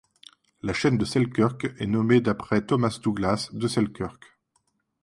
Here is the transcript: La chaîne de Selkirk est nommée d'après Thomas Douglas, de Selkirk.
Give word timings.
La 0.63 0.73
chaîne 0.73 0.97
de 0.97 1.05
Selkirk 1.05 1.67
est 1.77 1.85
nommée 1.85 2.21
d'après 2.21 2.65
Thomas 2.65 2.97
Douglas, 3.03 3.49
de 3.53 3.67
Selkirk. 3.67 4.35